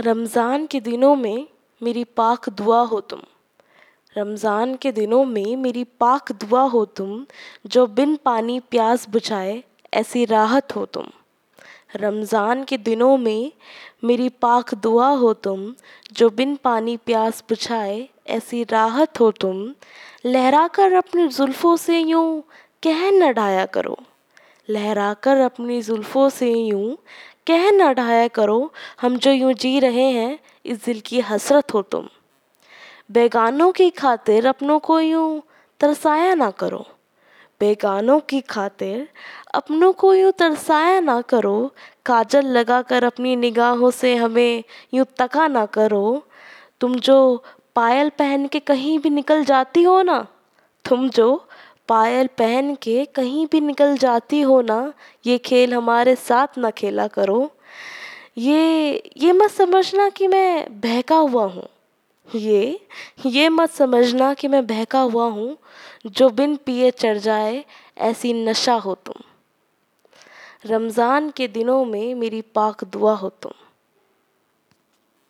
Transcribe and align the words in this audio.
रमज़ान 0.00 0.66
के 0.66 0.80
दिनों 0.80 1.16
में 1.16 1.46
मेरी 1.82 2.04
पाक 2.04 2.48
दुआ 2.48 2.80
हो 2.80 3.00
तुम। 3.00 3.20
रमज़ान 4.18 4.74
के 4.76 4.92
दिनों 4.92 5.24
में 5.24 5.56
मेरी 5.56 5.84
पाक 5.84 6.32
दुआ 6.32 6.62
हो 6.62 6.84
तुम, 6.84 7.26
जो 7.66 7.86
बिन 7.86 8.16
पानी 8.16 8.60
प्यास 8.60 9.08
बुझाए 9.08 9.62
ऐसी 9.94 10.24
राहत 10.24 10.76
हो 10.76 10.86
तुम। 10.86 11.06
रमज़ान 11.96 12.64
के 12.64 12.78
दिनों 12.78 13.16
में 13.16 13.52
मेरी 14.04 14.28
पाक 14.28 14.74
दुआ 14.74 15.08
हो 15.08 15.32
तुम, 15.32 15.74
जो 16.12 16.30
बिन 16.30 16.56
पानी 16.56 16.96
प्यास 16.96 17.44
बुझाए 17.48 18.08
ऐसी 18.26 18.62
राहत 18.64 19.20
हो 19.20 19.30
तुम। 19.30 19.74
लहरा 20.26 20.68
कर 20.68 20.92
अपने 20.92 21.28
जुल्फ़ों 21.28 21.76
से 21.76 21.98
यूँ 21.98 22.42
कह 22.82 23.10
न 23.10 23.32
ढाया 23.32 23.66
करो। 23.66 23.98
लहरा 24.70 25.14
कर 25.14 25.36
अपनी 25.36 25.82
जुल्फ़ों 25.82 26.28
से 26.28 26.52
यूँ 26.52 26.96
कह 27.46 27.70
न 27.70 27.92
ढाया 27.94 28.28
करो, 28.28 28.72
हम 29.00 29.16
जो 29.16 29.30
यूँ 29.30 29.52
जी 29.52 29.80
रहे 29.80 30.10
हैं, 30.10 30.38
इस 30.66 30.84
दिल 30.84 31.00
की 31.00 31.20
हसरत 31.20 31.74
हो 31.74 31.82
तुम। 31.82 32.08
बेगानों 33.12 33.72
की 33.72 33.90
खातिर 33.90 34.46
अपनों 34.46 34.78
को 34.78 35.00
यूँ 35.00 35.42
तरसाया 35.80 36.34
ना 36.34 36.50
करो। 36.50 36.86
बेगानों 37.60 38.20
की 38.20 38.40
खातिर 38.40 39.08
अपनों 39.54 39.92
को 39.92 40.14
यूँ 40.14 40.32
तरसाया 40.32 41.00
ना 41.00 41.20
करो। 41.20 41.72
काजल 42.06 42.46
लगाकर 42.46 43.04
अपनी 43.04 43.36
निगाहों 43.36 43.90
से 43.90 44.14
हमें 44.16 44.64
यूँ 44.94 45.06
तका 45.18 45.46
ना 45.48 45.66
करो। 45.66 46.22
तुम 46.80 46.94
जो 46.94 47.44
पायल 47.76 48.08
पहन 48.08 48.46
के 48.46 48.60
कहीं 48.60 48.98
भी 48.98 49.10
निकल 49.10 49.44
जाती 49.44 49.82
हो 49.82 50.02
ना, 50.02 50.26
तुम 50.84 51.08
जो 51.08 51.45
पायल 51.88 52.26
पहन 52.26 52.74
के 52.74 53.04
कहीं 53.04 53.46
भी 53.46 53.60
निकल 53.60 53.96
जाती 53.98 54.40
हो 54.40 54.60
ना, 54.62 54.92
ये 55.26 55.38
खेल 55.38 55.74
हमारे 55.74 56.14
साथ 56.14 56.58
ना 56.58 56.70
खेला 56.70 57.06
करो। 57.06 57.50
ये 58.38 59.02
ये 59.16 59.32
मत 59.32 59.50
समझना 59.50 60.08
कि 60.08 60.26
मैं 60.26 60.80
बहका 60.80 61.16
हुआ 61.16 61.44
हूँ। 61.44 61.68
ये 62.34 62.80
ये 63.26 63.48
मत 63.48 63.70
समझना 63.70 64.34
कि 64.34 64.48
मैं 64.48 64.66
बहका 64.66 65.00
हुआ 65.00 65.28
हूँ, 65.28 65.56
जो 66.06 66.30
बिन 66.30 66.56
पिए 66.56 66.90
चढ़ 66.90 67.18
जाए, 67.18 67.64
ऐसी 67.98 68.32
नशा 68.32 68.74
हो 68.74 68.94
तुम। 68.94 69.22
रमज़ान 70.66 71.30
के 71.30 71.48
दिनों 71.48 71.84
में 71.84 72.14
मेरी 72.14 72.40
पाक 72.40 72.84
दुआ 72.84 73.14
हो 73.14 73.28
तुम। 73.28 73.52